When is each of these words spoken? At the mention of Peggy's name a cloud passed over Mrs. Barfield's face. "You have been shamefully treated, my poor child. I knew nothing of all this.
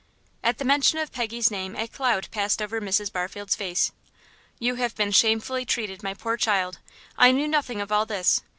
At 0.43 0.57
the 0.57 0.65
mention 0.65 0.97
of 0.97 1.11
Peggy's 1.11 1.51
name 1.51 1.75
a 1.75 1.87
cloud 1.87 2.27
passed 2.31 2.59
over 2.59 2.81
Mrs. 2.81 3.13
Barfield's 3.13 3.55
face. 3.55 3.91
"You 4.57 4.73
have 4.73 4.95
been 4.95 5.11
shamefully 5.11 5.63
treated, 5.63 6.01
my 6.01 6.15
poor 6.15 6.37
child. 6.37 6.79
I 7.19 7.29
knew 7.31 7.47
nothing 7.47 7.79
of 7.81 7.91
all 7.91 8.07
this. 8.07 8.41